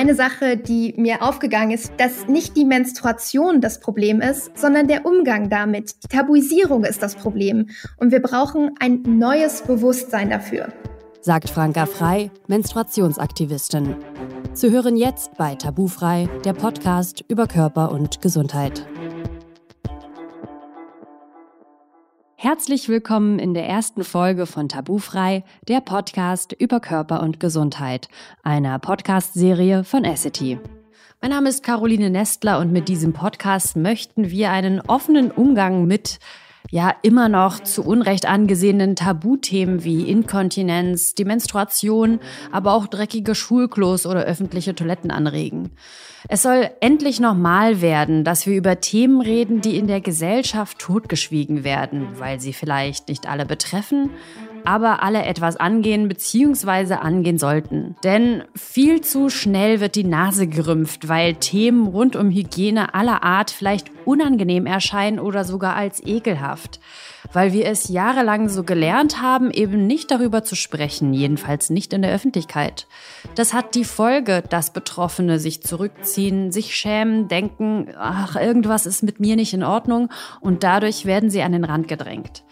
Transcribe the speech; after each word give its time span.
eine 0.00 0.14
Sache, 0.14 0.56
die 0.56 0.94
mir 0.96 1.22
aufgegangen 1.22 1.72
ist, 1.72 1.92
dass 1.98 2.26
nicht 2.26 2.56
die 2.56 2.64
Menstruation 2.64 3.60
das 3.60 3.80
Problem 3.80 4.22
ist, 4.22 4.56
sondern 4.56 4.88
der 4.88 5.04
Umgang 5.04 5.50
damit. 5.50 5.94
Die 6.02 6.08
Tabuisierung 6.08 6.84
ist 6.84 7.02
das 7.02 7.16
Problem. 7.16 7.68
Und 7.98 8.10
wir 8.10 8.22
brauchen 8.22 8.70
ein 8.80 9.02
neues 9.02 9.60
Bewusstsein 9.60 10.30
dafür. 10.30 10.68
Sagt 11.20 11.50
Franka 11.50 11.84
Frei, 11.84 12.30
Menstruationsaktivistin. 12.46 13.94
Zu 14.54 14.70
hören 14.70 14.96
jetzt 14.96 15.36
bei 15.36 15.54
Tabufrei, 15.54 16.30
der 16.46 16.54
Podcast 16.54 17.22
über 17.28 17.46
Körper 17.46 17.92
und 17.92 18.22
Gesundheit. 18.22 18.86
Herzlich 22.42 22.88
willkommen 22.88 23.38
in 23.38 23.52
der 23.52 23.68
ersten 23.68 24.02
Folge 24.02 24.46
von 24.46 24.70
Tabufrei, 24.70 25.44
der 25.68 25.82
Podcast 25.82 26.54
über 26.58 26.80
Körper 26.80 27.22
und 27.22 27.38
Gesundheit, 27.38 28.08
einer 28.42 28.78
Podcast-Serie 28.78 29.84
von 29.84 30.06
Essity. 30.06 30.58
Mein 31.20 31.32
Name 31.32 31.50
ist 31.50 31.62
Caroline 31.62 32.08
Nestler 32.08 32.58
und 32.58 32.72
mit 32.72 32.88
diesem 32.88 33.12
Podcast 33.12 33.76
möchten 33.76 34.30
wir 34.30 34.52
einen 34.52 34.80
offenen 34.80 35.30
Umgang 35.30 35.84
mit 35.84 36.18
ja 36.70 36.94
immer 37.02 37.28
noch 37.28 37.60
zu 37.60 37.84
Unrecht 37.84 38.26
angesehenen 38.26 38.96
Tabuthemen 38.96 39.84
wie 39.84 40.08
Inkontinenz, 40.08 41.14
die 41.14 41.24
Menstruation, 41.24 42.20
aber 42.52 42.74
auch 42.74 42.86
dreckige 42.86 43.34
Schulklos 43.34 44.06
oder 44.06 44.24
öffentliche 44.24 44.74
Toiletten 44.74 45.10
anregen. 45.10 45.70
Es 46.28 46.42
soll 46.42 46.70
endlich 46.80 47.18
normal 47.18 47.80
werden, 47.80 48.24
dass 48.24 48.46
wir 48.46 48.56
über 48.56 48.80
Themen 48.80 49.20
reden, 49.20 49.60
die 49.60 49.76
in 49.76 49.86
der 49.86 50.00
Gesellschaft 50.00 50.78
totgeschwiegen 50.78 51.64
werden, 51.64 52.08
weil 52.18 52.40
sie 52.40 52.52
vielleicht 52.52 53.08
nicht 53.08 53.28
alle 53.28 53.46
betreffen, 53.46 54.10
aber 54.64 55.02
alle 55.02 55.24
etwas 55.24 55.56
angehen 55.56 56.08
bzw. 56.08 56.94
angehen 56.94 57.38
sollten. 57.38 57.96
Denn 58.04 58.44
viel 58.54 59.00
zu 59.00 59.30
schnell 59.30 59.80
wird 59.80 59.94
die 59.94 60.04
Nase 60.04 60.46
gerümpft, 60.46 61.08
weil 61.08 61.34
Themen 61.34 61.86
rund 61.86 62.16
um 62.16 62.30
Hygiene 62.30 62.94
aller 62.94 63.22
Art 63.22 63.50
vielleicht 63.50 63.90
unangenehm 64.04 64.66
erscheinen 64.66 65.18
oder 65.18 65.44
sogar 65.44 65.76
als 65.76 66.04
ekelhaft. 66.04 66.80
Weil 67.32 67.52
wir 67.52 67.66
es 67.66 67.88
jahrelang 67.88 68.48
so 68.48 68.64
gelernt 68.64 69.20
haben, 69.20 69.50
eben 69.50 69.86
nicht 69.86 70.10
darüber 70.10 70.42
zu 70.42 70.56
sprechen, 70.56 71.12
jedenfalls 71.12 71.70
nicht 71.70 71.92
in 71.92 72.02
der 72.02 72.12
Öffentlichkeit. 72.12 72.86
Das 73.34 73.52
hat 73.52 73.74
die 73.74 73.84
Folge, 73.84 74.42
dass 74.48 74.72
Betroffene 74.72 75.38
sich 75.38 75.62
zurückziehen, 75.62 76.50
sich 76.50 76.74
schämen, 76.74 77.28
denken, 77.28 77.88
ach, 77.98 78.36
irgendwas 78.36 78.86
ist 78.86 79.02
mit 79.02 79.20
mir 79.20 79.36
nicht 79.36 79.52
in 79.52 79.62
Ordnung 79.62 80.08
und 80.40 80.62
dadurch 80.64 81.04
werden 81.04 81.30
sie 81.30 81.42
an 81.42 81.52
den 81.52 81.64
Rand 81.64 81.88
gedrängt. 81.88 82.42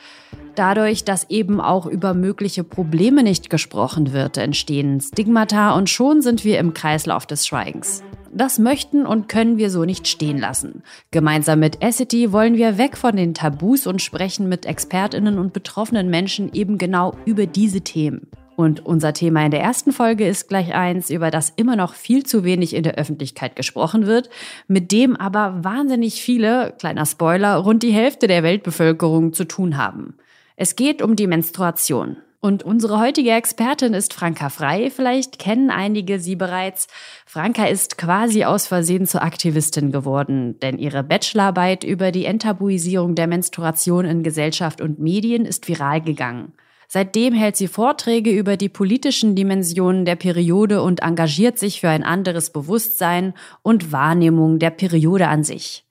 Dadurch, 0.58 1.04
dass 1.04 1.30
eben 1.30 1.60
auch 1.60 1.86
über 1.86 2.14
mögliche 2.14 2.64
Probleme 2.64 3.22
nicht 3.22 3.48
gesprochen 3.48 4.12
wird, 4.12 4.38
entstehen 4.38 5.00
Stigmata 5.00 5.76
und 5.76 5.88
schon 5.88 6.20
sind 6.20 6.44
wir 6.44 6.58
im 6.58 6.74
Kreislauf 6.74 7.26
des 7.26 7.46
Schweigens. 7.46 8.02
Das 8.32 8.58
möchten 8.58 9.06
und 9.06 9.28
können 9.28 9.56
wir 9.56 9.70
so 9.70 9.84
nicht 9.84 10.08
stehen 10.08 10.36
lassen. 10.36 10.82
Gemeinsam 11.12 11.60
mit 11.60 11.80
Essity 11.80 12.32
wollen 12.32 12.56
wir 12.56 12.76
weg 12.76 12.96
von 12.96 13.14
den 13.14 13.34
Tabus 13.34 13.86
und 13.86 14.02
sprechen 14.02 14.48
mit 14.48 14.66
Expertinnen 14.66 15.38
und 15.38 15.52
betroffenen 15.52 16.10
Menschen 16.10 16.52
eben 16.52 16.76
genau 16.76 17.14
über 17.24 17.46
diese 17.46 17.82
Themen. 17.82 18.26
Und 18.56 18.84
unser 18.84 19.12
Thema 19.12 19.44
in 19.44 19.52
der 19.52 19.62
ersten 19.62 19.92
Folge 19.92 20.26
ist 20.26 20.48
gleich 20.48 20.74
eins, 20.74 21.08
über 21.08 21.30
das 21.30 21.52
immer 21.54 21.76
noch 21.76 21.94
viel 21.94 22.26
zu 22.26 22.42
wenig 22.42 22.74
in 22.74 22.82
der 22.82 22.96
Öffentlichkeit 22.96 23.54
gesprochen 23.54 24.06
wird, 24.08 24.28
mit 24.66 24.90
dem 24.90 25.14
aber 25.14 25.62
wahnsinnig 25.62 26.20
viele, 26.20 26.74
kleiner 26.80 27.06
Spoiler, 27.06 27.54
rund 27.58 27.84
die 27.84 27.92
Hälfte 27.92 28.26
der 28.26 28.42
Weltbevölkerung 28.42 29.32
zu 29.32 29.44
tun 29.44 29.76
haben. 29.76 30.14
Es 30.60 30.74
geht 30.74 31.02
um 31.02 31.14
die 31.14 31.28
Menstruation. 31.28 32.16
Und 32.40 32.64
unsere 32.64 32.98
heutige 32.98 33.30
Expertin 33.30 33.94
ist 33.94 34.12
Franka 34.12 34.48
Frei. 34.48 34.90
Vielleicht 34.90 35.38
kennen 35.38 35.70
einige 35.70 36.18
sie 36.18 36.34
bereits. 36.34 36.88
Franka 37.26 37.66
ist 37.66 37.96
quasi 37.96 38.42
aus 38.42 38.66
Versehen 38.66 39.06
zur 39.06 39.22
Aktivistin 39.22 39.92
geworden, 39.92 40.58
denn 40.58 40.76
ihre 40.78 41.04
Bachelorarbeit 41.04 41.84
über 41.84 42.10
die 42.10 42.24
Enttabuisierung 42.24 43.14
der 43.14 43.28
Menstruation 43.28 44.04
in 44.04 44.24
Gesellschaft 44.24 44.80
und 44.80 44.98
Medien 44.98 45.46
ist 45.46 45.68
viral 45.68 46.00
gegangen. 46.00 46.54
Seitdem 46.88 47.34
hält 47.34 47.54
sie 47.54 47.68
Vorträge 47.68 48.32
über 48.32 48.56
die 48.56 48.68
politischen 48.68 49.36
Dimensionen 49.36 50.04
der 50.04 50.16
Periode 50.16 50.82
und 50.82 51.02
engagiert 51.04 51.56
sich 51.56 51.80
für 51.80 51.88
ein 51.88 52.02
anderes 52.02 52.50
Bewusstsein 52.50 53.34
und 53.62 53.92
Wahrnehmung 53.92 54.58
der 54.58 54.70
Periode 54.70 55.28
an 55.28 55.44
sich. 55.44 55.84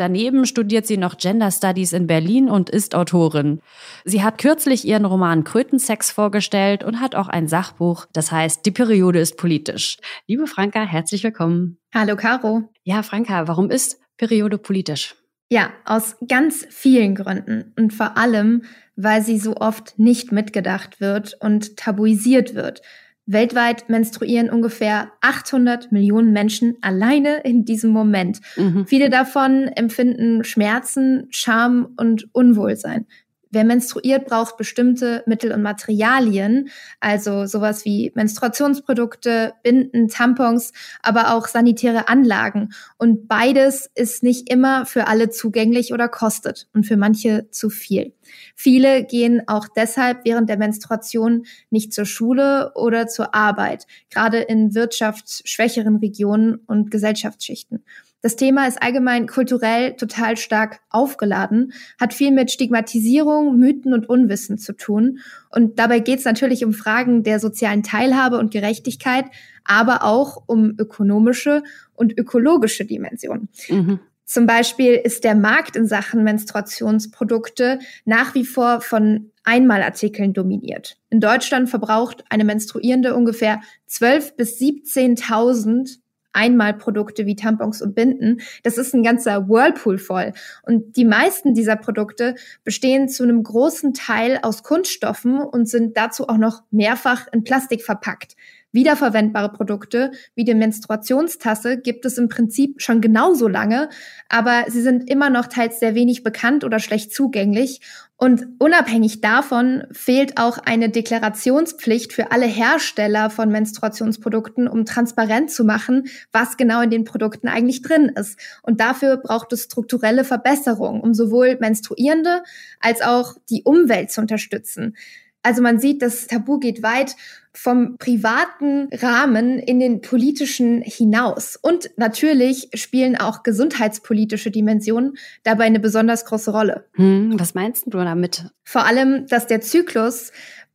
Daneben 0.00 0.46
studiert 0.46 0.86
sie 0.86 0.96
noch 0.96 1.18
Gender 1.18 1.50
Studies 1.50 1.92
in 1.92 2.06
Berlin 2.06 2.48
und 2.48 2.70
ist 2.70 2.94
Autorin. 2.94 3.60
Sie 4.06 4.22
hat 4.22 4.38
kürzlich 4.38 4.86
ihren 4.86 5.04
Roman 5.04 5.44
Krötensex 5.44 6.10
vorgestellt 6.10 6.82
und 6.82 7.00
hat 7.00 7.14
auch 7.14 7.28
ein 7.28 7.48
Sachbuch, 7.48 8.06
das 8.14 8.32
heißt 8.32 8.64
Die 8.64 8.70
Periode 8.70 9.20
ist 9.20 9.36
politisch. 9.36 9.98
Liebe 10.26 10.46
Franka, 10.46 10.84
herzlich 10.84 11.22
willkommen. 11.22 11.76
Hallo 11.92 12.16
Caro. 12.16 12.62
Ja, 12.82 13.02
Franka, 13.02 13.46
warum 13.46 13.70
ist 13.70 14.00
Periode 14.16 14.56
politisch? 14.56 15.16
Ja, 15.50 15.68
aus 15.84 16.16
ganz 16.26 16.66
vielen 16.70 17.14
Gründen 17.14 17.74
und 17.76 17.92
vor 17.92 18.16
allem, 18.16 18.62
weil 18.96 19.20
sie 19.20 19.38
so 19.38 19.56
oft 19.56 19.98
nicht 19.98 20.32
mitgedacht 20.32 21.02
wird 21.02 21.36
und 21.40 21.76
tabuisiert 21.76 22.54
wird. 22.54 22.80
Weltweit 23.26 23.88
menstruieren 23.88 24.50
ungefähr 24.50 25.12
800 25.20 25.92
Millionen 25.92 26.32
Menschen 26.32 26.76
alleine 26.80 27.40
in 27.40 27.64
diesem 27.64 27.90
Moment. 27.90 28.40
Mhm. 28.56 28.86
Viele 28.86 29.10
davon 29.10 29.68
empfinden 29.68 30.42
Schmerzen, 30.44 31.28
Scham 31.30 31.94
und 31.96 32.28
Unwohlsein. 32.32 33.06
Wer 33.52 33.64
menstruiert, 33.64 34.26
braucht 34.26 34.56
bestimmte 34.56 35.24
Mittel 35.26 35.52
und 35.52 35.62
Materialien, 35.62 36.68
also 37.00 37.46
sowas 37.46 37.84
wie 37.84 38.12
Menstruationsprodukte, 38.14 39.54
Binden, 39.64 40.06
Tampons, 40.06 40.72
aber 41.02 41.34
auch 41.34 41.48
sanitäre 41.48 42.08
Anlagen. 42.08 42.72
Und 42.96 43.26
beides 43.26 43.90
ist 43.96 44.22
nicht 44.22 44.48
immer 44.50 44.86
für 44.86 45.08
alle 45.08 45.30
zugänglich 45.30 45.92
oder 45.92 46.08
kostet 46.08 46.68
und 46.74 46.86
für 46.86 46.96
manche 46.96 47.50
zu 47.50 47.70
viel. 47.70 48.12
Viele 48.54 49.04
gehen 49.04 49.42
auch 49.48 49.66
deshalb 49.74 50.24
während 50.24 50.48
der 50.48 50.56
Menstruation 50.56 51.44
nicht 51.70 51.92
zur 51.92 52.04
Schule 52.04 52.70
oder 52.76 53.08
zur 53.08 53.34
Arbeit, 53.34 53.86
gerade 54.10 54.38
in 54.38 54.76
wirtschaftsschwächeren 54.76 55.96
Regionen 55.96 56.60
und 56.66 56.92
Gesellschaftsschichten. 56.92 57.82
Das 58.22 58.36
Thema 58.36 58.66
ist 58.66 58.82
allgemein 58.82 59.26
kulturell 59.26 59.96
total 59.96 60.36
stark 60.36 60.80
aufgeladen, 60.90 61.72
hat 61.98 62.12
viel 62.12 62.32
mit 62.32 62.50
Stigmatisierung, 62.50 63.58
Mythen 63.58 63.94
und 63.94 64.08
Unwissen 64.08 64.58
zu 64.58 64.74
tun. 64.74 65.20
Und 65.50 65.78
dabei 65.78 66.00
geht 66.00 66.18
es 66.18 66.24
natürlich 66.24 66.64
um 66.64 66.74
Fragen 66.74 67.22
der 67.22 67.40
sozialen 67.40 67.82
Teilhabe 67.82 68.38
und 68.38 68.52
Gerechtigkeit, 68.52 69.24
aber 69.64 70.04
auch 70.04 70.42
um 70.46 70.74
ökonomische 70.78 71.62
und 71.94 72.16
ökologische 72.18 72.84
Dimensionen. 72.84 73.48
Mhm. 73.68 74.00
Zum 74.30 74.46
Beispiel 74.46 74.94
ist 74.94 75.24
der 75.24 75.34
Markt 75.34 75.74
in 75.74 75.86
Sachen 75.86 76.22
Menstruationsprodukte 76.22 77.80
nach 78.04 78.34
wie 78.36 78.44
vor 78.44 78.80
von 78.80 79.32
Einmalartikeln 79.42 80.34
dominiert. 80.34 80.98
In 81.08 81.18
Deutschland 81.18 81.68
verbraucht 81.68 82.22
eine 82.28 82.44
Menstruierende 82.44 83.16
ungefähr 83.16 83.60
12.000 83.88 84.36
bis 84.36 84.60
17.000 84.60 85.98
Einmalprodukte 86.32 87.26
wie 87.26 87.36
Tampons 87.36 87.82
und 87.82 87.94
Binden. 87.94 88.40
Das 88.62 88.78
ist 88.78 88.94
ein 88.94 89.02
ganzer 89.02 89.48
Whirlpool 89.48 89.98
voll. 89.98 90.32
Und 90.62 90.96
die 90.96 91.04
meisten 91.04 91.54
dieser 91.54 91.76
Produkte 91.76 92.34
bestehen 92.64 93.08
zu 93.08 93.22
einem 93.22 93.42
großen 93.42 93.94
Teil 93.94 94.38
aus 94.42 94.62
Kunststoffen 94.62 95.40
und 95.40 95.68
sind 95.68 95.96
dazu 95.96 96.28
auch 96.28 96.38
noch 96.38 96.62
mehrfach 96.70 97.26
in 97.32 97.44
Plastik 97.44 97.82
verpackt. 97.82 98.36
Wiederverwendbare 98.72 99.52
Produkte 99.52 100.12
wie 100.34 100.44
die 100.44 100.54
Menstruationstasse 100.54 101.78
gibt 101.78 102.04
es 102.04 102.18
im 102.18 102.28
Prinzip 102.28 102.80
schon 102.80 103.00
genauso 103.00 103.48
lange, 103.48 103.88
aber 104.28 104.64
sie 104.68 104.82
sind 104.82 105.10
immer 105.10 105.30
noch 105.30 105.46
teils 105.46 105.80
sehr 105.80 105.94
wenig 105.94 106.22
bekannt 106.22 106.64
oder 106.64 106.78
schlecht 106.78 107.12
zugänglich. 107.12 107.80
Und 108.16 108.46
unabhängig 108.58 109.22
davon 109.22 109.84
fehlt 109.92 110.36
auch 110.36 110.58
eine 110.58 110.90
Deklarationspflicht 110.90 112.12
für 112.12 112.32
alle 112.32 112.44
Hersteller 112.44 113.30
von 113.30 113.48
Menstruationsprodukten, 113.48 114.68
um 114.68 114.84
transparent 114.84 115.50
zu 115.50 115.64
machen, 115.64 116.04
was 116.30 116.58
genau 116.58 116.82
in 116.82 116.90
den 116.90 117.04
Produkten 117.04 117.48
eigentlich 117.48 117.80
drin 117.80 118.12
ist. 118.14 118.38
Und 118.62 118.78
dafür 118.78 119.16
braucht 119.16 119.54
es 119.54 119.62
strukturelle 119.62 120.24
Verbesserungen, 120.24 121.00
um 121.00 121.14
sowohl 121.14 121.56
Menstruierende 121.60 122.42
als 122.78 123.00
auch 123.00 123.36
die 123.48 123.62
Umwelt 123.64 124.10
zu 124.10 124.20
unterstützen. 124.20 124.96
Also 125.42 125.62
man 125.62 125.78
sieht, 125.78 126.02
das 126.02 126.26
Tabu 126.26 126.58
geht 126.58 126.82
weit 126.82 127.16
vom 127.52 127.96
privaten 127.98 128.88
Rahmen 128.92 129.58
in 129.58 129.80
den 129.80 130.02
politischen 130.02 130.82
hinaus. 130.82 131.58
Und 131.60 131.90
natürlich 131.96 132.68
spielen 132.74 133.16
auch 133.16 133.42
gesundheitspolitische 133.42 134.50
Dimensionen 134.50 135.14
dabei 135.42 135.64
eine 135.64 135.80
besonders 135.80 136.24
große 136.24 136.52
Rolle. 136.52 136.86
Hm, 136.94 137.38
was 137.38 137.54
meinst 137.54 137.86
du 137.86 137.90
damit? 137.90 138.44
Vor 138.62 138.84
allem, 138.84 139.26
dass 139.26 139.46
der 139.46 139.60
Zyklus 139.60 140.30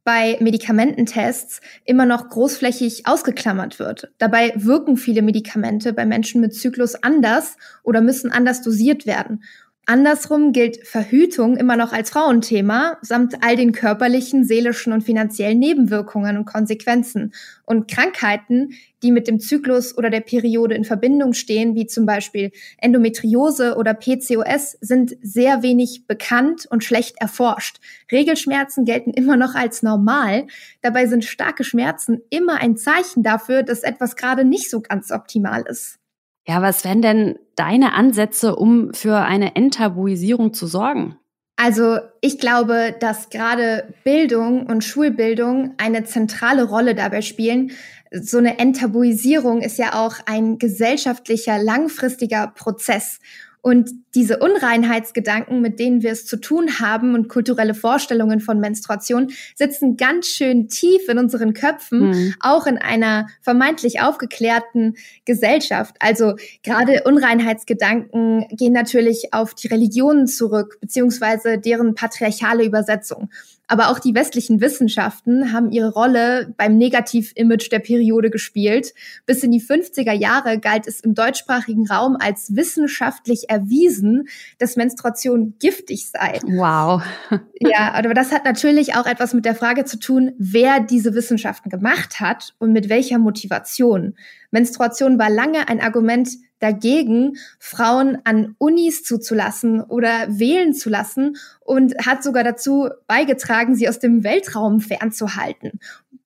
bei 0.05 0.37
Medikamententests 0.39 1.61
immer 1.83 2.05
noch 2.05 2.29
großflächig 2.29 3.07
ausgeklammert 3.07 3.79
wird. 3.79 4.11
Dabei 4.19 4.53
wirken 4.55 4.97
viele 4.97 5.23
Medikamente 5.23 5.93
bei 5.93 6.05
Menschen 6.05 6.41
mit 6.41 6.53
Zyklus 6.53 6.95
anders 6.95 7.57
oder 7.81 8.01
müssen 8.01 8.31
anders 8.31 8.61
dosiert 8.61 9.07
werden. 9.07 9.43
Andersrum 9.87 10.51
gilt 10.51 10.87
Verhütung 10.87 11.57
immer 11.57 11.77
noch 11.77 11.93
als 11.93 12.09
Frauenthema, 12.09 12.97
samt 13.03 13.43
all 13.43 13.55
den 13.55 13.71
körperlichen, 13.71 14.43
seelischen 14.43 14.91
und 14.93 15.03
finanziellen 15.03 15.59
Nebenwirkungen 15.59 16.37
und 16.37 16.45
Konsequenzen. 16.45 17.35
Und 17.65 17.87
Krankheiten, 17.87 18.71
die 19.03 19.11
mit 19.11 19.27
dem 19.27 19.39
Zyklus 19.39 19.95
oder 19.95 20.09
der 20.09 20.21
Periode 20.21 20.73
in 20.73 20.85
Verbindung 20.85 21.33
stehen, 21.33 21.75
wie 21.75 21.85
zum 21.85 22.07
Beispiel 22.07 22.51
Endometriose 22.79 23.75
oder 23.75 23.93
PCOS, 23.93 24.75
sind 24.81 25.17
sehr 25.21 25.61
wenig 25.61 26.07
bekannt 26.07 26.65
und 26.67 26.83
schlecht 26.83 27.17
erforscht. 27.19 27.77
Regelschmerzen 28.11 28.85
gelten 28.85 29.11
immer 29.11 29.37
noch 29.37 29.53
als 29.53 29.83
normal. 29.83 30.47
Dabei 30.81 31.05
sind 31.05 31.25
starke 31.25 31.63
Schmerzen 31.63 32.21
immer 32.31 32.59
ein 32.59 32.75
Zeichen 32.75 33.21
dafür, 33.21 33.61
dass 33.61 33.83
etwas 33.83 34.15
gerade 34.15 34.45
nicht 34.45 34.71
so 34.71 34.81
ganz 34.81 35.11
optimal 35.11 35.61
ist. 35.69 35.99
Ja, 36.47 36.61
was 36.61 36.83
wären 36.85 37.01
denn 37.01 37.39
deine 37.55 37.93
Ansätze, 37.93 38.55
um 38.55 38.93
für 38.93 39.17
eine 39.17 39.55
Enttabuisierung 39.55 40.53
zu 40.53 40.67
sorgen? 40.67 41.17
Also 41.57 41.99
ich 42.21 42.37
glaube, 42.37 42.95
dass 42.99 43.29
gerade 43.29 43.93
Bildung 44.03 44.65
und 44.65 44.83
Schulbildung 44.83 45.73
eine 45.77 46.03
zentrale 46.03 46.65
Rolle 46.65 46.95
dabei 46.95 47.21
spielen. 47.21 47.71
So 48.11 48.37
eine 48.37 48.59
Enttabuisierung 48.59 49.61
ist 49.61 49.77
ja 49.77 49.93
auch 50.05 50.15
ein 50.25 50.59
gesellschaftlicher, 50.59 51.57
langfristiger 51.57 52.47
Prozess. 52.47 53.19
Und 53.65 53.89
diese 54.13 54.37
Unreinheitsgedanken, 54.37 55.59
mit 55.59 55.79
denen 55.79 56.03
wir 56.03 56.11
es 56.11 56.27
zu 56.27 56.37
tun 56.37 56.79
haben 56.79 57.15
und 57.15 57.29
kulturelle 57.29 57.73
Vorstellungen 57.73 58.39
von 58.39 58.59
Menstruation 58.59 59.31
sitzen 59.55 59.97
ganz 59.97 60.27
schön 60.27 60.67
tief 60.69 61.09
in 61.09 61.17
unseren 61.17 61.55
Köpfen, 61.55 62.09
mhm. 62.09 62.35
auch 62.41 62.67
in 62.67 62.77
einer 62.77 63.27
vermeintlich 63.41 64.01
aufgeklärten 64.01 64.97
Gesellschaft. 65.25 65.95
Also 65.97 66.35
gerade 66.61 67.05
Unreinheitsgedanken 67.05 68.45
gehen 68.51 68.73
natürlich 68.73 69.33
auf 69.33 69.55
die 69.55 69.67
Religionen 69.67 70.27
zurück, 70.27 70.77
beziehungsweise 70.79 71.57
deren 71.57 71.95
patriarchale 71.95 72.63
Übersetzung. 72.63 73.31
Aber 73.67 73.89
auch 73.89 73.99
die 73.99 74.13
westlichen 74.13 74.61
Wissenschaften 74.61 75.51
haben 75.51 75.71
ihre 75.71 75.91
Rolle 75.91 76.53
beim 76.57 76.77
Negativ-Image 76.77 77.71
der 77.71 77.79
Periode 77.79 78.29
gespielt. 78.29 78.93
Bis 79.25 79.43
in 79.43 79.51
die 79.51 79.61
50er 79.61 80.13
Jahre 80.13 80.59
galt 80.59 80.87
es 80.87 80.99
im 80.99 81.15
deutschsprachigen 81.15 81.87
Raum 81.87 82.17
als 82.19 82.55
wissenschaftlich 82.55 83.49
erwiesen, 83.49 84.27
dass 84.59 84.75
Menstruation 84.75 85.55
giftig 85.59 86.09
sei. 86.09 86.39
Wow. 86.43 87.01
ja, 87.59 87.93
aber 87.93 88.13
das 88.13 88.31
hat 88.31 88.45
natürlich 88.45 88.95
auch 88.95 89.05
etwas 89.05 89.33
mit 89.33 89.45
der 89.45 89.55
Frage 89.55 89.85
zu 89.85 89.97
tun, 89.99 90.33
wer 90.37 90.79
diese 90.79 91.15
Wissenschaften 91.15 91.69
gemacht 91.69 92.19
hat 92.19 92.53
und 92.59 92.71
mit 92.71 92.89
welcher 92.89 93.17
Motivation. 93.17 94.15
Menstruation 94.55 95.19
war 95.19 95.29
lange 95.29 95.67
ein 95.67 95.81
Argument 95.81 96.29
dagegen, 96.59 97.35
Frauen 97.59 98.19
an 98.23 98.55
Unis 98.57 99.03
zuzulassen 99.03 99.81
oder 99.81 100.27
wählen 100.29 100.73
zu 100.73 100.89
lassen 100.89 101.35
und 101.59 101.93
hat 102.05 102.23
sogar 102.23 102.45
dazu 102.45 102.89
beigetragen, 103.05 103.75
sie 103.75 103.89
aus 103.89 103.99
dem 103.99 104.23
Weltraum 104.23 104.79
fernzuhalten. 104.79 105.79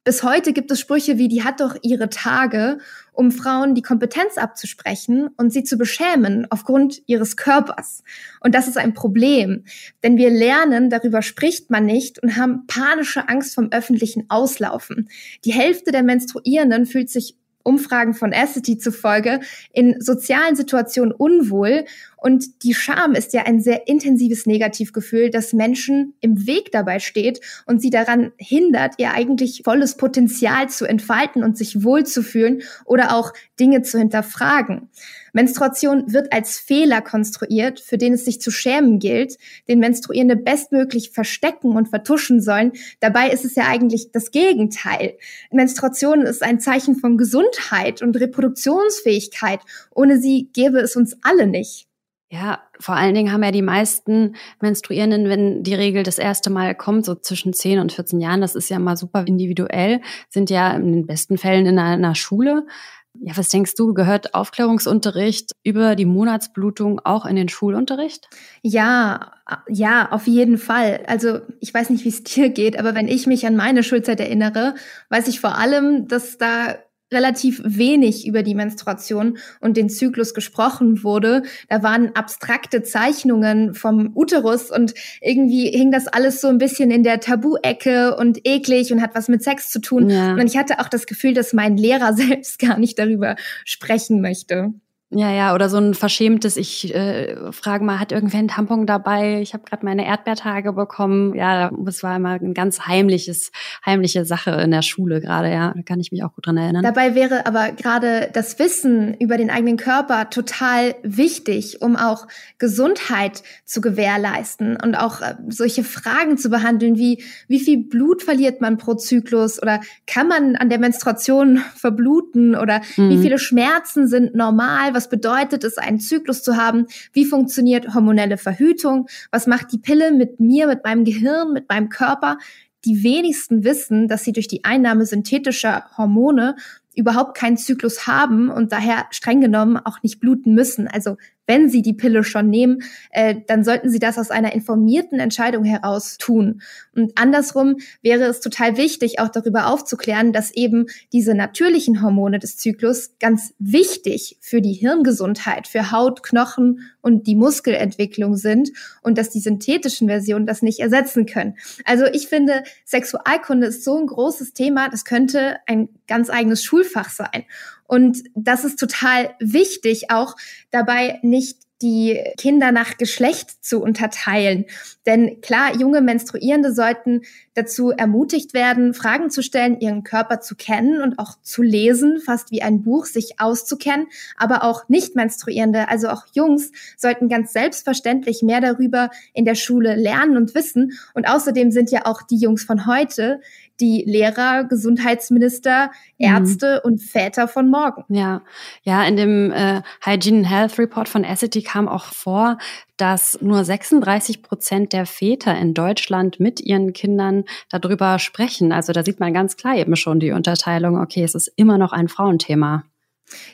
Bis 0.04 0.24
heute 0.24 0.54
gibt 0.54 0.72
es 0.72 0.80
Sprüche 0.80 1.18
wie, 1.18 1.28
die 1.28 1.44
hat 1.44 1.60
doch 1.60 1.76
ihre 1.82 2.10
Tage, 2.10 2.78
um 3.12 3.32
Frauen 3.32 3.76
die 3.76 3.82
Kompetenz 3.82 4.38
abzusprechen 4.38 5.30
und 5.36 5.52
sie 5.52 5.64
zu 5.64 5.78
beschämen 5.78 6.48
aufgrund 6.52 7.02
ihres 7.06 7.36
Körpers. 7.36 8.04
Und 8.40 8.56
das 8.56 8.68
ist 8.68 8.78
ein 8.78 8.94
Problem, 8.94 9.66
denn 10.04 10.18
wir 10.18 10.30
lernen, 10.30 10.90
darüber 10.90 11.22
spricht 11.22 11.70
man 11.70 11.86
nicht 11.86 12.18
und 12.24 12.38
haben 12.38 12.66
panische 12.66 13.28
Angst 13.28 13.56
vom 13.56 13.72
öffentlichen 13.72 14.30
Auslaufen. 14.30 15.10
Die 15.44 15.54
Hälfte 15.54 15.92
der 15.92 16.04
Menstruierenden 16.04 16.86
fühlt 16.86 17.10
sich 17.10 17.36
Umfragen 17.70 18.16
von 18.16 18.32
Acity 18.32 18.80
zufolge 18.80 19.42
in 19.72 20.02
sozialen 20.02 20.56
Situationen 20.56 21.14
unwohl. 21.14 21.86
Und 22.18 22.64
die 22.64 22.74
Scham 22.74 23.14
ist 23.14 23.34
ja 23.34 23.44
ein 23.44 23.62
sehr 23.62 23.88
intensives 23.88 24.46
Negativgefühl, 24.46 25.30
das 25.30 25.54
Menschen 25.54 26.16
im 26.20 26.48
Weg 26.48 26.72
dabei 26.72 27.00
steht 27.00 27.40
und 27.66 27.82
sie 27.82 27.92
daran 27.92 28.32
hindert, 28.38 28.96
ihr 28.98 29.14
eigentlich 29.14 29.62
volles 29.64 29.96
Potenzial 29.96 30.68
zu 30.68 30.86
entfalten 30.86 31.44
und 31.44 31.58
sich 31.58 31.84
wohlzufühlen 31.84 32.64
oder 32.86 33.16
auch 33.16 33.34
Dinge 33.60 33.84
zu 33.84 34.00
hinterfragen. 34.00 34.90
Menstruation 35.34 36.12
wird 36.12 36.34
als 36.34 36.58
Fehler 36.58 37.02
konstruiert, 37.02 37.80
für 37.80 37.98
den 37.98 38.14
es 38.14 38.26
sich 38.26 38.42
zu 38.42 38.52
schämen 38.52 39.00
gilt, 39.00 39.38
den 39.68 39.80
Menstruierende 39.80 40.36
bestmöglich 40.36 41.12
verstecken 41.12 41.76
und 41.76 41.90
vertuschen 41.90 42.42
sollen. 42.42 42.74
Dabei 43.00 43.30
ist 43.30 43.46
es 43.46 43.56
ja 43.56 43.68
eigentlich 43.68 44.12
das 44.12 44.32
Gegenteil. 44.32 45.18
Menstruation 45.52 46.22
ist 46.22 46.44
ein 46.44 46.60
Zeichen 46.60 46.96
von 46.96 47.18
Gesundheit 47.18 48.02
und 48.02 48.20
Reproduktionsfähigkeit. 48.20 49.60
Ohne 49.92 50.20
sie 50.20 50.50
gäbe 50.54 50.80
es 50.80 50.96
uns 50.96 51.18
alle 51.22 51.48
nicht. 51.48 51.90
Ja, 52.32 52.60
vor 52.80 52.96
allen 52.96 53.16
Dingen 53.16 53.32
haben 53.32 53.44
ja 53.44 53.50
die 53.50 53.64
meisten 53.64 54.36
Menstruierenden, 54.62 55.30
wenn 55.30 55.64
die 55.64 55.74
Regel 55.74 56.04
das 56.04 56.20
erste 56.20 56.52
Mal 56.52 56.76
kommt, 56.76 57.04
so 57.06 57.16
zwischen 57.16 57.54
10 57.54 57.80
und 57.80 57.92
14 57.92 58.20
Jahren, 58.20 58.40
das 58.40 58.54
ist 58.54 58.70
ja 58.70 58.78
mal 58.78 58.96
super 58.96 59.24
individuell, 59.26 60.02
sind 60.30 60.52
ja 60.52 60.74
in 60.74 60.92
den 60.92 61.08
besten 61.08 61.40
Fällen 61.40 61.66
in 61.66 61.80
einer 61.80 62.14
Schule. 62.14 62.68
Ja, 63.16 63.36
was 63.36 63.50
denkst 63.50 63.76
du, 63.76 63.94
gehört 63.94 64.34
Aufklärungsunterricht 64.34 65.52
über 65.64 65.96
die 65.96 66.06
Monatsblutung 66.06 67.02
auch 67.04 67.26
in 67.26 67.36
den 67.36 67.50
Schulunterricht? 67.50 68.30
Ja, 68.62 69.34
ja, 69.68 70.12
auf 70.12 70.28
jeden 70.28 70.58
Fall. 70.58 71.04
Also 71.08 71.40
ich 71.60 71.74
weiß 71.74 71.90
nicht, 71.90 72.06
wie 72.06 72.10
es 72.10 72.24
dir 72.24 72.50
geht, 72.50 72.78
aber 72.78 72.96
wenn 72.96 73.08
ich 73.08 73.26
mich 73.28 73.46
an 73.46 73.56
meine 73.56 73.84
Schulzeit 73.84 74.20
erinnere, 74.20 74.76
weiß 75.10 75.28
ich 75.28 75.40
vor 75.40 75.58
allem, 75.58 76.08
dass 76.08 76.38
da 76.38 76.76
relativ 77.12 77.62
wenig 77.64 78.28
über 78.28 78.44
die 78.44 78.56
Menstruation 78.56 79.38
und 79.60 79.78
den 79.78 79.90
Zyklus 79.90 80.34
gesprochen 80.34 81.04
wurde. 81.04 81.44
Da 81.68 81.84
waren 81.84 82.16
abstrakte 82.16 82.84
Zeichnungen 82.84 83.74
vom 83.74 84.12
Uterus 84.16 84.70
und 84.72 84.94
irgendwie 85.22 85.70
hing 85.70 85.92
das 85.92 86.08
alles 86.08 86.42
so 86.42 86.48
ein 86.48 86.58
bisschen 86.58 86.92
in 86.92 87.04
der 87.04 87.20
Tabu-Ecke 87.20 88.16
und 88.16 88.46
eklig 88.46 88.92
und 88.92 89.02
hat 89.02 89.16
was 89.16 89.28
mit 89.28 89.44
Sex 89.44 89.70
zu 89.70 89.82
tun. 89.82 90.10
Ja. 90.10 90.34
Und 90.34 90.46
ich 90.46 90.58
hatte 90.58 90.80
auch 90.80 90.90
das 90.90 91.06
Gefühl, 91.06 91.34
dass 91.34 91.54
mein 91.54 91.78
Lehrer 91.78 92.14
selbst 92.20 92.60
gar 92.60 92.78
nicht 92.78 93.00
darüber 93.00 93.36
sprechen 93.66 94.22
möchte. 94.22 94.74
Ja, 95.12 95.32
ja, 95.32 95.56
oder 95.56 95.70
so 95.70 95.78
ein 95.78 95.96
verschämtes, 95.96 96.56
ich 96.56 96.94
äh, 96.94 97.52
frage 97.52 97.84
mal, 97.84 98.00
hat 98.00 98.12
irgendwer 98.12 98.40
ein 98.40 98.48
Tampon 98.48 98.86
dabei? 98.86 99.42
Ich 99.42 99.56
habe 99.56 99.64
gerade 99.64 99.84
meine 99.84 100.06
Erdbeertage 100.06 100.72
bekommen. 100.72 101.34
Ja, 101.34 101.72
das 101.80 102.04
war 102.04 102.16
immer 102.16 102.34
ein 102.34 102.54
ganz 102.54 102.82
heimliches, 102.82 103.52
heimliche 103.84 104.24
Sache 104.24 104.52
in 104.52 104.70
der 104.70 104.84
Schule 104.84 105.20
gerade, 105.20 105.52
ja. 105.52 105.74
Da 105.76 105.82
kann 105.82 106.00
ich 106.00 106.12
mich 106.12 106.24
auch 106.24 106.36
gut 106.36 106.46
dran 106.46 106.58
erinnern. 106.58 106.84
Dabei 106.84 107.16
wäre 107.16 107.48
aber 107.48 107.72
gerade 107.72 108.30
das 108.34 108.60
Wissen 108.60 109.16
über 109.16 109.38
den 109.38 109.50
eigenen 109.50 109.78
Körper 109.78 110.30
total 110.30 110.94
wichtig, 111.02 111.82
um 111.82 111.96
auch 111.96 112.28
Gesundheit 112.60 113.42
zu 113.66 113.82
gewährleisten 113.82 114.78
und 114.78 114.94
auch 114.94 115.22
äh, 115.22 115.34
solche 115.48 115.84
Fragen 115.84 116.38
zu 116.38 116.52
behandeln 116.52 116.98
wie, 116.98 117.24
wie 117.48 117.60
viel 117.60 117.84
Blut 117.84 118.22
verliert 118.22 118.62
man 118.62 118.78
pro 118.78 118.94
Zyklus 118.94 119.60
oder 119.60 119.82
kann 120.06 120.28
man 120.28 120.56
an 120.56 120.70
der 120.70 120.78
Menstruation 120.78 121.64
verbluten 121.76 122.56
oder 122.56 122.82
mhm. 122.96 123.10
wie 123.10 123.18
viele 123.18 123.40
Schmerzen 123.40 124.08
sind 124.08 124.36
normal? 124.36 124.94
Was 125.00 125.08
bedeutet 125.08 125.64
es, 125.64 125.78
einen 125.78 126.02
Zyklus 126.02 126.44
zu 126.44 126.58
haben, 126.58 126.88
wie 127.14 127.24
funktioniert 127.24 127.94
hormonelle 127.94 128.38
Verhütung, 128.38 129.08
was 129.32 129.48
macht 129.48 129.72
die 129.72 129.78
Pille 129.78 130.12
mit 130.12 130.42
mir, 130.42 130.68
mit 130.68 130.84
meinem 130.84 131.06
Gehirn, 131.06 131.54
mit 131.54 131.70
meinem 131.70 131.88
Körper. 131.88 132.38
Die 132.84 133.02
wenigsten 133.02 133.64
wissen, 133.64 134.10
dass 134.10 134.26
sie 134.26 134.34
durch 134.34 134.50
die 134.50 134.66
Einnahme 134.66 135.06
synthetischer 135.06 135.86
Hormone 135.98 136.58
überhaupt 136.96 137.38
keinen 137.38 137.56
Zyklus 137.56 138.08
haben 138.08 138.50
und 138.50 138.74
daher 138.74 139.06
streng 139.12 139.40
genommen 139.40 139.78
auch 139.78 140.04
nicht 140.04 140.20
bluten 140.20 140.54
müssen. 140.54 140.90
Also 140.90 141.16
wenn 141.50 141.68
Sie 141.68 141.82
die 141.82 141.94
Pille 141.94 142.24
schon 142.24 142.52
nehmen, 142.52 142.84
äh, 143.10 143.36
dann 143.48 143.64
sollten 143.64 143.90
Sie 143.90 143.98
das 143.98 144.20
aus 144.20 144.30
einer 144.30 144.54
informierten 144.54 145.20
Entscheidung 145.20 145.64
heraus 145.64 146.20
tun. 146.20 146.62
Und 146.96 147.14
andersrum 147.16 147.78
wäre 148.04 148.26
es 148.26 148.40
total 148.40 148.78
wichtig, 148.78 149.20
auch 149.20 149.30
darüber 149.30 149.66
aufzuklären, 149.68 150.32
dass 150.32 150.52
eben 150.52 150.86
diese 151.12 151.34
natürlichen 151.34 152.04
Hormone 152.04 152.38
des 152.38 152.58
Zyklus 152.58 153.16
ganz 153.20 153.56
wichtig 153.58 154.38
für 154.42 154.62
die 154.62 154.74
Hirngesundheit, 154.74 155.68
für 155.68 155.92
Haut, 155.92 156.22
Knochen 156.22 156.92
und 157.02 157.26
die 157.26 157.36
Muskelentwicklung 157.36 158.36
sind 158.36 158.70
und 159.02 159.18
dass 159.18 159.32
die 159.32 159.40
synthetischen 159.40 160.08
Versionen 160.08 160.46
das 160.46 160.62
nicht 160.62 160.80
ersetzen 160.80 161.26
können. 161.26 161.58
Also 161.84 162.06
ich 162.06 162.28
finde, 162.28 162.64
Sexualkunde 162.86 163.68
ist 163.68 163.84
so 163.84 163.98
ein 163.98 164.06
großes 164.06 164.54
Thema, 164.54 164.90
das 164.90 165.04
könnte 165.04 165.58
ein 165.66 165.90
ganz 166.08 166.30
eigenes 166.30 166.64
Schulfach 166.64 167.10
sein. 167.10 167.46
Und 167.90 168.24
das 168.36 168.66
ist 168.66 168.80
total 168.80 169.32
wichtig, 169.40 170.12
auch 170.12 170.36
dabei 170.70 171.18
nicht 171.24 171.58
die 171.82 172.22
Kinder 172.38 172.72
nach 172.72 172.98
Geschlecht 172.98 173.64
zu 173.66 173.82
unterteilen. 173.82 174.66
Denn 175.06 175.42
klar, 175.42 175.76
junge 175.76 176.02
Menstruierende 176.02 176.74
sollten 176.74 177.22
dazu 177.54 177.92
ermutigt 177.92 178.54
werden, 178.54 178.94
Fragen 178.94 179.30
zu 179.30 179.42
stellen, 179.42 179.80
ihren 179.80 180.04
Körper 180.04 180.42
zu 180.42 180.56
kennen 180.56 181.02
und 181.02 181.18
auch 181.20 181.42
zu 181.42 181.62
lesen, 181.62 182.20
fast 182.20 182.52
wie 182.52 182.62
ein 182.62 182.84
Buch, 182.84 183.06
sich 183.06 183.40
auszukennen. 183.40 184.08
Aber 184.36 184.64
auch 184.64 184.90
Nicht-Menstruierende, 184.90 185.88
also 185.88 186.10
auch 186.10 186.26
Jungs, 186.34 186.72
sollten 186.98 187.30
ganz 187.30 187.54
selbstverständlich 187.54 188.44
mehr 188.44 188.62
darüber 188.62 189.10
in 189.34 189.46
der 189.46 189.56
Schule 189.56 189.96
lernen 189.96 190.38
und 190.38 190.54
wissen. 190.54 190.92
Und 191.14 191.28
außerdem 191.28 191.72
sind 191.72 191.92
ja 191.92 192.06
auch 192.06 192.22
die 192.22 192.38
Jungs 192.38 192.64
von 192.64 192.86
heute 192.86 193.40
die 193.80 194.04
Lehrer, 194.06 194.64
Gesundheitsminister, 194.66 195.88
mhm. 196.18 196.26
Ärzte 196.26 196.82
mhm. 196.84 196.92
und 196.92 197.00
Väter 197.00 197.48
von 197.48 197.70
morgen. 197.70 198.04
Ja, 198.10 198.42
ja, 198.84 199.04
in 199.04 199.16
dem 199.16 199.52
äh, 199.52 199.82
Hygiene 200.04 200.48
Health 200.48 200.78
Report 200.80 201.10
von 201.10 201.24
Essity 201.24 201.62
kam 201.62 201.88
auch 201.88 202.06
vor, 202.06 202.58
dass 202.98 203.42
nur 203.42 203.64
36 203.64 204.44
Prozent 204.44 204.94
der 204.94 205.06
Väter 205.06 205.58
in 205.58 205.74
Deutschland 205.74 206.40
mit 206.40 206.60
ihren 206.60 206.94
Kindern 206.94 207.46
darüber 207.70 208.20
sprechen. 208.20 208.72
Also 208.72 208.94
da 208.94 209.04
sieht 209.04 209.20
man 209.20 209.34
ganz 209.34 209.58
klar 209.58 209.76
eben 209.76 209.96
schon 209.96 210.20
die 210.20 210.32
Unterteilung, 210.32 211.00
okay, 211.00 211.24
es 211.24 211.36
ist 211.36 211.52
immer 211.56 211.78
noch 211.78 211.94
ein 211.94 212.10
Frauenthema. 212.10 212.84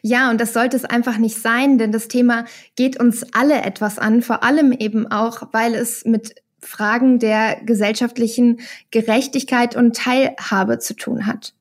Ja, 0.01 0.29
und 0.29 0.39
das 0.39 0.53
sollte 0.53 0.77
es 0.77 0.85
einfach 0.85 1.17
nicht 1.17 1.41
sein, 1.41 1.77
denn 1.77 1.91
das 1.91 2.07
Thema 2.07 2.45
geht 2.75 2.99
uns 2.99 3.33
alle 3.33 3.61
etwas 3.61 3.99
an, 3.99 4.21
vor 4.21 4.43
allem 4.43 4.71
eben 4.71 5.11
auch, 5.11 5.49
weil 5.51 5.75
es 5.75 6.05
mit 6.05 6.35
Fragen 6.67 7.19
der 7.19 7.61
gesellschaftlichen 7.65 8.59
Gerechtigkeit 8.91 9.75
und 9.75 9.95
Teilhabe 9.95 10.79
zu 10.79 10.95
tun 10.95 11.25
hat. 11.25 11.53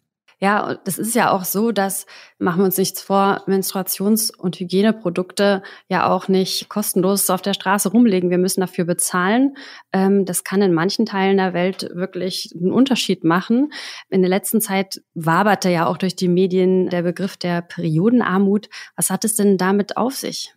Ja, 0.45 0.75
das 0.85 0.99
ist 0.99 1.15
ja 1.15 1.31
auch 1.31 1.45
so, 1.45 1.73
dass, 1.73 2.05
machen 2.39 2.61
wir 2.61 2.65
uns 2.67 2.77
nichts 2.77 3.01
vor, 3.01 3.43
Menstruations- 3.47 4.31
und 4.37 4.61
Hygieneprodukte 4.61 5.63
ja 5.89 6.07
auch 6.07 6.29
nicht 6.29 6.69
kostenlos 6.69 7.31
auf 7.31 7.41
der 7.41 7.55
Straße 7.55 7.89
rumlegen. 7.89 8.29
Wir 8.29 8.37
müssen 8.37 8.61
dafür 8.61 8.85
bezahlen. 8.85 9.57
Ähm, 9.93 10.27
das 10.27 10.45
kann 10.45 10.61
in 10.61 10.75
manchen 10.75 11.07
Teilen 11.07 11.39
der 11.39 11.55
Welt 11.55 11.89
wirklich 11.95 12.53
einen 12.55 12.73
Unterschied 12.73 13.25
machen. 13.25 13.73
In 14.11 14.21
der 14.21 14.29
letzten 14.29 14.61
Zeit 14.61 15.01
waberte 15.15 15.71
ja 15.71 15.87
auch 15.87 15.97
durch 15.97 16.15
die 16.15 16.29
Medien 16.29 16.91
der 16.91 17.03
Begriff 17.03 17.39
der 17.39 17.63
Periodenarmut. 17.63 18.69
Was 18.97 19.09
hat 19.09 19.25
es 19.25 19.37
denn 19.37 19.57
damit 19.57 19.97
auf 19.97 20.15
sich? 20.15 20.53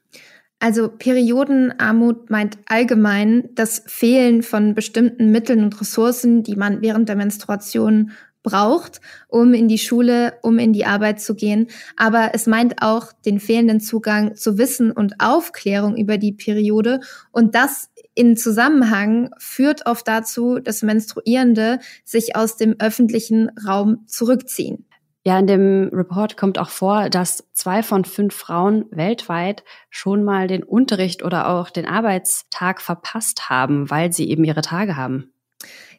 Also 0.59 0.89
Periodenarmut 0.89 2.31
meint 2.31 2.57
allgemein 2.65 3.49
das 3.53 3.83
Fehlen 3.85 4.41
von 4.41 4.73
bestimmten 4.73 5.31
Mitteln 5.31 5.63
und 5.63 5.79
Ressourcen, 5.79 6.41
die 6.41 6.55
man 6.55 6.81
während 6.81 7.09
der 7.09 7.15
Menstruation 7.15 8.11
braucht, 8.41 9.01
um 9.27 9.53
in 9.53 9.67
die 9.67 9.77
Schule, 9.77 10.33
um 10.41 10.57
in 10.57 10.73
die 10.73 10.85
Arbeit 10.85 11.21
zu 11.21 11.35
gehen. 11.35 11.67
Aber 11.95 12.31
es 12.33 12.47
meint 12.47 12.81
auch 12.81 13.11
den 13.11 13.39
fehlenden 13.39 13.81
Zugang 13.81 14.35
zu 14.35 14.57
Wissen 14.57 14.91
und 14.91 15.19
Aufklärung 15.19 15.95
über 15.95 16.17
die 16.17 16.31
Periode. 16.31 17.01
Und 17.31 17.53
das 17.53 17.89
in 18.15 18.35
Zusammenhang 18.35 19.29
führt 19.37 19.85
oft 19.85 20.07
dazu, 20.07 20.59
dass 20.59 20.81
Menstruierende 20.81 21.79
sich 22.03 22.35
aus 22.35 22.57
dem 22.57 22.75
öffentlichen 22.79 23.51
Raum 23.67 24.05
zurückziehen. 24.07 24.86
Ja, 25.27 25.37
in 25.39 25.45
dem 25.45 25.89
Report 25.91 26.37
kommt 26.37 26.57
auch 26.57 26.69
vor, 26.69 27.09
dass 27.09 27.43
zwei 27.51 27.83
von 27.83 28.05
fünf 28.05 28.33
Frauen 28.33 28.85
weltweit 28.91 29.65
schon 29.89 30.23
mal 30.23 30.47
den 30.47 30.63
Unterricht 30.63 31.21
oder 31.21 31.49
auch 31.49 31.69
den 31.69 31.85
Arbeitstag 31.85 32.79
verpasst 32.79 33.49
haben, 33.49 33.89
weil 33.89 34.13
sie 34.13 34.29
eben 34.29 34.45
ihre 34.45 34.61
Tage 34.61 34.95
haben. 34.95 35.33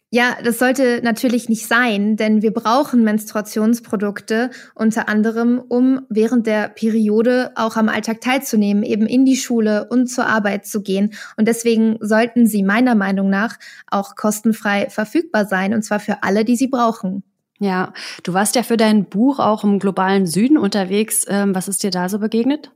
Ja, 0.09 0.39
das 0.43 0.59
sollte 0.59 1.03
natürlich 1.03 1.51
nicht 1.51 1.67
sein, 1.67 2.17
denn 2.17 2.41
wir 2.41 2.55
brauchen 2.55 3.05
Menstruationsprodukte 3.05 4.49
unter 4.75 5.11
anderem, 5.11 5.59
um 5.59 6.07
während 6.09 6.47
der 6.47 6.71
Periode 6.71 7.53
auch 7.55 7.77
am 7.77 7.91
Alltag 7.91 8.23
teilzunehmen, 8.23 8.83
eben 8.83 9.05
in 9.05 9.27
die 9.27 9.37
Schule 9.37 9.89
und 9.91 10.07
zur 10.07 10.25
Arbeit 10.25 10.65
zu 10.65 10.83
gehen. 10.83 11.13
Und 11.37 11.49
deswegen 11.49 11.99
sollten 12.01 12.47
sie 12.47 12.63
meiner 12.63 12.95
Meinung 12.95 13.29
nach 13.29 13.59
auch 13.91 14.17
kostenfrei 14.17 14.89
verfügbar 14.89 15.45
sein, 15.45 15.75
und 15.75 15.83
zwar 15.83 16.01
für 16.01 16.23
alle, 16.23 16.47
die 16.47 16.57
sie 16.57 16.69
brauchen. 16.69 17.25
Ja, 17.59 17.93
du 18.23 18.35
warst 18.35 18.55
ja 18.55 18.63
für 18.63 18.77
dein 18.77 19.07
Buch 19.07 19.39
auch 19.41 19.65
im 19.65 19.79
globalen 19.79 20.27
Süden 20.27 20.59
unterwegs. 20.59 21.25
Ähm, 21.29 21.55
was 21.55 21.69
ist 21.69 21.83
dir 21.83 21.91
da 21.91 22.09
so 22.09 22.19
begegnet? 22.19 22.71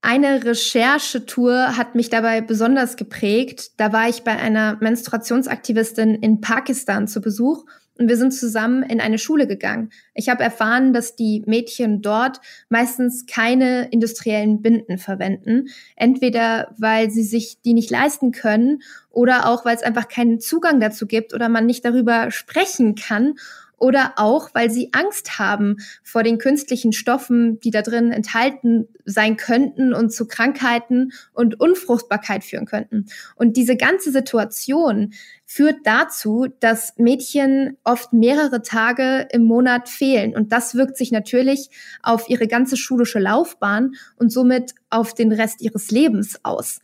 Eine 0.00 0.44
Recherchetour 0.44 1.76
hat 1.76 1.94
mich 1.94 2.10
dabei 2.10 2.40
besonders 2.40 2.96
geprägt. 2.96 3.72
Da 3.76 3.92
war 3.92 4.08
ich 4.08 4.22
bei 4.22 4.36
einer 4.36 4.76
Menstruationsaktivistin 4.80 6.14
in 6.14 6.40
Pakistan 6.40 7.08
zu 7.08 7.20
Besuch 7.20 7.64
und 7.98 8.08
wir 8.08 8.16
sind 8.16 8.32
zusammen 8.32 8.82
in 8.82 9.00
eine 9.00 9.18
Schule 9.18 9.46
gegangen. 9.46 9.90
Ich 10.14 10.28
habe 10.28 10.42
erfahren, 10.42 10.92
dass 10.92 11.16
die 11.16 11.42
Mädchen 11.46 12.02
dort 12.02 12.40
meistens 12.68 13.26
keine 13.26 13.88
industriellen 13.88 14.60
Binden 14.60 14.98
verwenden. 14.98 15.68
Entweder 15.96 16.74
weil 16.78 17.10
sie 17.10 17.22
sich 17.22 17.62
die 17.62 17.72
nicht 17.72 17.90
leisten 17.90 18.32
können 18.32 18.82
oder 19.10 19.48
auch 19.48 19.64
weil 19.64 19.76
es 19.76 19.82
einfach 19.82 20.08
keinen 20.08 20.40
Zugang 20.40 20.78
dazu 20.78 21.06
gibt 21.06 21.32
oder 21.32 21.48
man 21.48 21.64
nicht 21.64 21.84
darüber 21.84 22.30
sprechen 22.30 22.94
kann 22.96 23.34
oder 23.78 24.14
auch, 24.16 24.50
weil 24.54 24.70
sie 24.70 24.90
Angst 24.92 25.38
haben 25.38 25.76
vor 26.02 26.22
den 26.22 26.38
künstlichen 26.38 26.92
Stoffen, 26.92 27.60
die 27.60 27.70
da 27.70 27.82
drin 27.82 28.10
enthalten 28.10 28.88
sein 29.04 29.36
könnten 29.36 29.92
und 29.92 30.12
zu 30.12 30.26
Krankheiten 30.26 31.12
und 31.32 31.60
Unfruchtbarkeit 31.60 32.42
führen 32.42 32.66
könnten. 32.66 33.06
Und 33.36 33.56
diese 33.56 33.76
ganze 33.76 34.10
Situation 34.10 35.12
führt 35.44 35.78
dazu, 35.84 36.48
dass 36.60 36.94
Mädchen 36.96 37.76
oft 37.84 38.12
mehrere 38.12 38.62
Tage 38.62 39.28
im 39.30 39.44
Monat 39.44 39.88
fehlen. 39.88 40.34
Und 40.34 40.52
das 40.52 40.74
wirkt 40.74 40.96
sich 40.96 41.12
natürlich 41.12 41.70
auf 42.02 42.28
ihre 42.28 42.48
ganze 42.48 42.76
schulische 42.76 43.18
Laufbahn 43.18 43.94
und 44.16 44.32
somit 44.32 44.74
auf 44.90 45.14
den 45.14 45.32
Rest 45.32 45.60
ihres 45.60 45.90
Lebens 45.90 46.40
aus. 46.42 46.80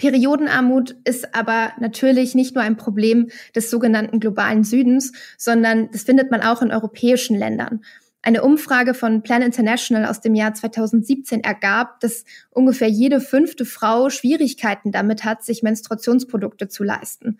Periodenarmut 0.00 0.96
ist 1.04 1.34
aber 1.34 1.72
natürlich 1.78 2.34
nicht 2.34 2.54
nur 2.54 2.64
ein 2.64 2.78
Problem 2.78 3.28
des 3.54 3.68
sogenannten 3.68 4.18
globalen 4.18 4.64
Südens, 4.64 5.12
sondern 5.36 5.90
das 5.90 6.04
findet 6.04 6.30
man 6.30 6.40
auch 6.40 6.62
in 6.62 6.72
europäischen 6.72 7.36
Ländern. 7.36 7.84
Eine 8.22 8.42
Umfrage 8.42 8.94
von 8.94 9.22
Plan 9.22 9.42
International 9.42 10.06
aus 10.06 10.22
dem 10.22 10.34
Jahr 10.34 10.54
2017 10.54 11.44
ergab, 11.44 12.00
dass 12.00 12.24
ungefähr 12.48 12.88
jede 12.88 13.20
fünfte 13.20 13.66
Frau 13.66 14.08
Schwierigkeiten 14.08 14.90
damit 14.90 15.24
hat, 15.24 15.44
sich 15.44 15.62
Menstruationsprodukte 15.62 16.68
zu 16.68 16.82
leisten. 16.82 17.38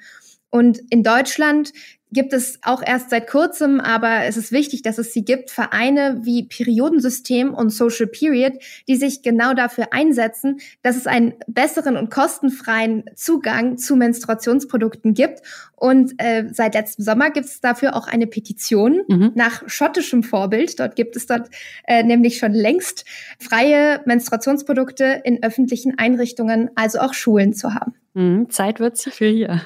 Und 0.51 0.83
in 0.91 1.03
Deutschland 1.03 1.73
gibt 2.13 2.33
es 2.33 2.59
auch 2.63 2.83
erst 2.85 3.11
seit 3.11 3.29
kurzem, 3.29 3.81
aber 3.81 4.25
es 4.25 4.37
ist 4.37 4.53
wichtig, 4.53 4.83
dass 4.83 4.99
es 4.99 5.13
sie 5.13 5.25
gibt, 5.25 5.51
Vereine 5.51 6.21
wie 6.23 6.45
Periodensystem 6.45 7.55
und 7.55 7.71
Social 7.71 8.07
Period, 8.07 8.55
die 8.89 8.97
sich 8.97 9.23
genau 9.23 9.55
dafür 9.55 9.93
einsetzen, 9.93 10.61
dass 10.83 10.97
es 10.97 11.07
einen 11.07 11.35
besseren 11.47 11.97
und 11.97 12.11
kostenfreien 12.11 13.05
Zugang 13.15 13.79
zu 13.79 13.97
Menstruationsprodukten 13.97 15.15
gibt. 15.15 15.43
Und 15.77 16.15
äh, 16.19 16.45
seit 16.53 16.75
letztem 16.75 17.05
Sommer 17.05 17.31
gibt 17.31 17.47
es 17.47 17.61
dafür 17.61 17.97
auch 17.97 18.07
eine 18.07 18.27
Petition 18.27 19.03
mhm. 19.09 19.33
nach 19.35 19.63
schottischem 19.67 20.23
Vorbild. 20.23 20.79
Dort 20.79 20.97
gibt 20.97 21.17
es 21.17 21.27
dort 21.27 21.49
äh, 21.87 22.03
nämlich 22.03 22.39
schon 22.39 22.53
längst 22.53 23.05
freie 23.39 24.01
Menstruationsprodukte 24.05 25.23
in 25.25 25.43
öffentlichen 25.43 25.99
Einrichtungen, 25.99 26.71
also 26.75 26.99
auch 26.99 27.15
Schulen 27.15 27.55
zu 27.55 27.75
haben. 27.75 27.95
Mhm, 28.15 28.51
Zeit 28.51 28.81
wird 28.81 28.97
sie 28.97 29.11
für 29.11 29.29
hier. 29.29 29.63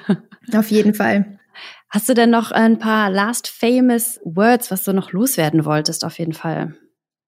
Auf 0.54 0.70
jeden 0.70 0.94
Fall. 0.94 1.38
Hast 1.94 2.08
du 2.08 2.14
denn 2.14 2.30
noch 2.30 2.50
ein 2.50 2.80
paar 2.80 3.08
last 3.08 3.46
famous 3.46 4.18
words, 4.24 4.72
was 4.72 4.82
du 4.82 4.92
noch 4.92 5.12
loswerden 5.12 5.64
wolltest, 5.64 6.04
auf 6.04 6.18
jeden 6.18 6.32
Fall? 6.32 6.74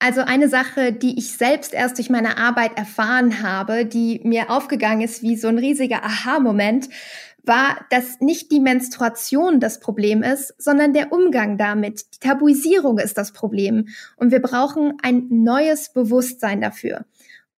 Also 0.01 0.23
eine 0.23 0.49
Sache, 0.49 0.93
die 0.93 1.17
ich 1.17 1.37
selbst 1.37 1.73
erst 1.73 1.99
durch 1.99 2.11
meine 2.11 2.37
Arbeit 2.37 2.77
erfahren 2.77 3.45
habe, 3.45 3.87
die 3.87 4.21
mir 4.25 4.51
aufgegangen 4.51 5.03
ist 5.03 5.23
wie 5.23 5.37
so 5.37 5.47
ein 5.47 5.59
riesiger 5.59 6.03
Aha-Moment, 6.03 6.89
war, 7.45 7.87
dass 7.91 8.19
nicht 8.19 8.51
die 8.51 8.59
Menstruation 8.59 9.61
das 9.61 9.79
Problem 9.79 10.25
ist, 10.25 10.53
sondern 10.61 10.93
der 10.93 11.13
Umgang 11.13 11.59
damit. 11.59 12.03
Die 12.17 12.19
Tabuisierung 12.19 12.99
ist 12.99 13.17
das 13.17 13.31
Problem. 13.31 13.87
Und 14.17 14.33
wir 14.33 14.43
brauchen 14.43 14.95
ein 15.01 15.29
neues 15.31 15.93
Bewusstsein 15.93 16.61
dafür. 16.61 17.05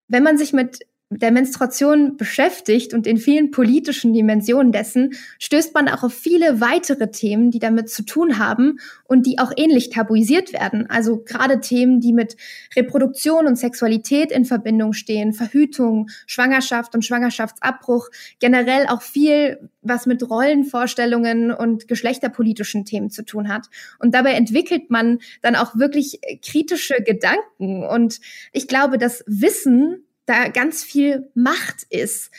Wenn 0.09 0.25
man 0.25 0.37
sich 0.37 0.53
mit 0.53 0.81
der 1.11 1.31
Menstruation 1.31 2.19
beschäftigt 2.19 2.93
und 2.93 3.07
in 3.07 3.17
vielen 3.17 3.51
politischen 3.51 4.13
Dimensionen 4.13 4.73
dessen, 4.73 5.15
stößt 5.39 5.73
man 5.73 5.89
auch 5.89 6.03
auf 6.03 6.13
viele 6.13 6.61
weitere 6.61 7.11
Themen, 7.11 7.51
die 7.51 7.61
damit 7.61 7.89
zu 7.89 8.05
tun 8.05 8.39
haben 8.39 8.79
und 9.05 9.25
die 9.25 9.39
auch 9.39 9.51
ähnlich 9.57 9.89
tabuisiert 9.89 10.53
werden. 10.53 10.89
Also 10.91 11.23
gerade 11.25 11.61
Themen, 11.61 12.01
die 12.01 12.13
mit 12.13 12.37
Reproduktion 12.77 13.47
und 13.47 13.57
Sexualität 13.57 14.31
in 14.31 14.45
Verbindung 14.45 14.93
stehen, 14.93 15.33
Verhütung, 15.33 16.11
Schwangerschaft 16.27 16.95
und 16.95 17.07
Schwangerschaftsabbruch, 17.07 18.11
generell 18.39 18.87
auch 18.87 19.01
viel, 19.01 19.71
was 19.81 20.05
mit 20.05 20.29
Rollenvorstellungen 20.29 21.53
und 21.53 21.89
geschlechterpolitischen 21.89 22.85
Themen 22.85 23.09
zu 23.09 23.25
tun 23.25 23.49
hat. 23.49 23.69
Und 23.99 24.15
dabei 24.15 24.35
entwickelt 24.35 24.91
man 24.91 25.21
dann 25.41 25.57
auch 25.57 25.75
wirklich 25.77 26.21
kritische 26.45 27.03
Gedanken. 27.03 27.83
Und 27.83 28.21
ich 28.53 28.69
glaube, 28.69 28.99
das 28.99 29.25
Wissen 29.27 30.05
da 30.29 30.49
ganz 30.49 30.85
viel 30.85 31.31
Macht 31.35 31.85
ist. 31.91 32.31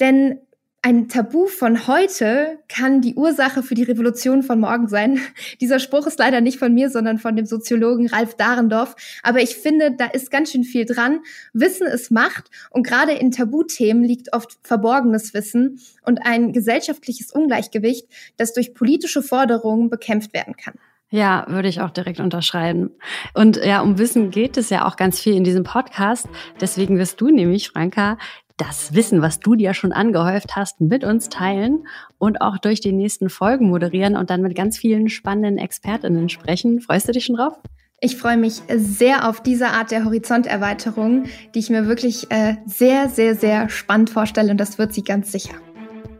Denn 0.00 0.40
ein 0.80 1.08
Tabu 1.08 1.46
von 1.48 1.88
heute 1.88 2.60
kann 2.68 3.00
die 3.00 3.16
Ursache 3.16 3.64
für 3.64 3.74
die 3.74 3.82
Revolution 3.82 4.44
von 4.44 4.60
morgen 4.60 4.86
sein. 4.86 5.18
Dieser 5.60 5.80
Spruch 5.80 6.06
ist 6.06 6.20
leider 6.20 6.40
nicht 6.40 6.58
von 6.58 6.72
mir, 6.72 6.88
sondern 6.88 7.18
von 7.18 7.34
dem 7.34 7.46
Soziologen 7.46 8.06
Ralf 8.06 8.36
Dahrendorf. 8.36 8.94
Aber 9.24 9.40
ich 9.42 9.56
finde, 9.56 9.96
da 9.96 10.06
ist 10.06 10.30
ganz 10.30 10.52
schön 10.52 10.62
viel 10.62 10.84
dran. 10.84 11.20
Wissen 11.52 11.86
ist 11.88 12.12
Macht 12.12 12.50
und 12.70 12.86
gerade 12.86 13.12
in 13.12 13.32
Tabuthemen 13.32 14.04
liegt 14.04 14.32
oft 14.32 14.56
verborgenes 14.62 15.34
Wissen 15.34 15.80
und 16.04 16.24
ein 16.24 16.52
gesellschaftliches 16.52 17.32
Ungleichgewicht, 17.32 18.06
das 18.36 18.52
durch 18.52 18.72
politische 18.72 19.22
Forderungen 19.22 19.90
bekämpft 19.90 20.32
werden 20.32 20.54
kann. 20.56 20.74
Ja, 21.10 21.46
würde 21.48 21.68
ich 21.68 21.80
auch 21.80 21.90
direkt 21.90 22.20
unterschreiben. 22.20 22.90
Und 23.32 23.56
ja, 23.56 23.80
um 23.80 23.98
Wissen 23.98 24.30
geht 24.30 24.58
es 24.58 24.68
ja 24.68 24.86
auch 24.86 24.96
ganz 24.96 25.18
viel 25.20 25.34
in 25.34 25.44
diesem 25.44 25.64
Podcast. 25.64 26.28
Deswegen 26.60 26.98
wirst 26.98 27.20
du 27.20 27.30
nämlich, 27.30 27.70
Franka, 27.70 28.18
das 28.58 28.92
Wissen, 28.92 29.22
was 29.22 29.40
du 29.40 29.54
dir 29.54 29.72
schon 29.72 29.92
angehäuft 29.92 30.56
hast, 30.56 30.80
mit 30.80 31.04
uns 31.04 31.28
teilen 31.28 31.86
und 32.18 32.42
auch 32.42 32.58
durch 32.58 32.80
die 32.80 32.92
nächsten 32.92 33.30
Folgen 33.30 33.70
moderieren 33.70 34.16
und 34.16 34.30
dann 34.30 34.42
mit 34.42 34.54
ganz 34.54 34.76
vielen 34.76 35.08
spannenden 35.08 35.56
Expertinnen 35.56 36.28
sprechen. 36.28 36.80
Freust 36.80 37.08
du 37.08 37.12
dich 37.12 37.24
schon 37.24 37.36
drauf? 37.36 37.54
Ich 38.00 38.16
freue 38.16 38.36
mich 38.36 38.62
sehr 38.68 39.28
auf 39.28 39.42
diese 39.42 39.68
Art 39.68 39.90
der 39.90 40.04
Horizonterweiterung, 40.04 41.24
die 41.54 41.58
ich 41.58 41.70
mir 41.70 41.86
wirklich 41.86 42.30
äh, 42.30 42.56
sehr, 42.66 43.08
sehr, 43.08 43.34
sehr 43.34 43.68
spannend 43.70 44.10
vorstelle 44.10 44.50
und 44.50 44.58
das 44.58 44.78
wird 44.78 44.92
sie 44.92 45.02
ganz 45.02 45.32
sicher. 45.32 45.54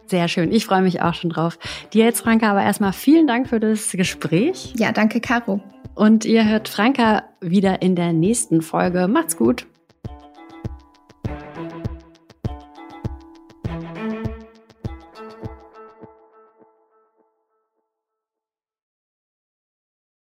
Sehr 0.09 0.27
schön. 0.29 0.53
Ich 0.53 0.65
freue 0.65 0.83
mich 0.83 1.03
auch 1.03 1.15
schon 1.15 1.31
drauf. 1.31 1.59
Dir 1.93 2.07
jetzt, 2.07 2.21
Franka, 2.21 2.51
aber 2.51 2.63
erstmal 2.63 2.93
vielen 2.93 3.27
Dank 3.27 3.49
für 3.49 3.61
das 3.61 3.93
Gespräch. 3.93 4.73
Ja, 4.77 4.91
danke, 4.93 5.21
Caro. 5.21 5.61
Und 5.95 6.25
ihr 6.25 6.49
hört 6.49 6.69
Franka 6.69 7.25
wieder 7.41 7.83
in 7.83 7.95
der 7.95 8.13
nächsten 8.13 8.63
Folge. 8.63 9.07
Macht's 9.07 9.37
gut. 9.37 9.67